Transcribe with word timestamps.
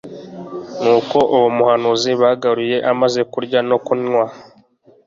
Nuko 0.81 1.17
uwo 1.35 1.49
muhanuzi 1.57 2.11
bagaruye 2.21 2.77
amaze 2.91 3.19
kurya 3.31 3.59
no 3.69 3.77
kunywa 3.85 4.25